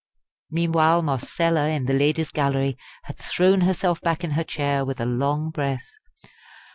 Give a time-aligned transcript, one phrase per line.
[0.49, 5.05] Meanwhile Marcella in the Ladies' Gallery had thrown herself back in her chair with a
[5.05, 5.91] long breath.